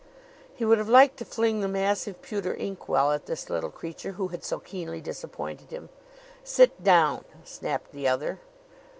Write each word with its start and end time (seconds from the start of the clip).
He 0.55 0.65
would 0.65 0.79
have 0.79 0.89
liked 0.89 1.17
to 1.17 1.25
fling 1.25 1.59
the 1.61 1.67
massive 1.67 2.23
pewter 2.23 2.55
inkwell 2.55 3.11
at 3.11 3.27
this 3.27 3.51
little 3.51 3.69
creature 3.69 4.13
who 4.13 4.29
had 4.29 4.43
so 4.43 4.57
keenly 4.57 4.99
disappointed 4.99 5.69
him. 5.69 5.89
"Sit 6.43 6.83
down!" 6.83 7.23
snapped 7.45 7.91
the 7.91 8.07
other. 8.07 8.39